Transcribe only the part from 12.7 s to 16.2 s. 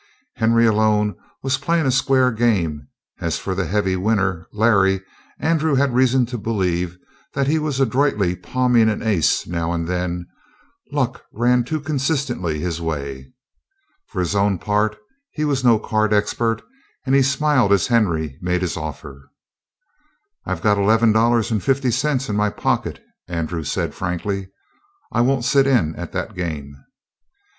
way. For his own part, he was no card